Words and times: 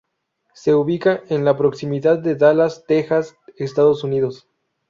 Se 0.55 0.73
ubica 0.73 1.21
en 1.29 1.45
la 1.45 1.55
proximidad 1.55 2.17
de 2.17 2.33
Dallas, 2.33 2.85
Texas, 2.87 3.35
Estados 3.55 4.03
Unidos. 4.03 4.47